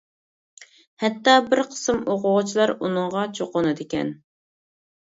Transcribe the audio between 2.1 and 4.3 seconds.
ئوقۇغۇچىلار ئۇنىڭغا چوقۇنىدىكەن.